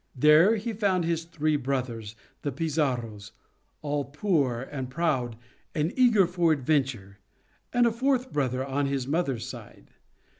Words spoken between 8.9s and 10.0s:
mother's side.